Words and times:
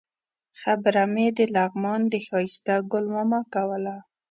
خبره 0.61 1.03
مې 1.13 1.27
د 1.37 1.39
لغمان 1.55 2.01
د 2.09 2.13
ښایسته 2.25 2.75
ګل 2.91 3.05
ماما 3.15 3.41
کوله. 3.53 3.95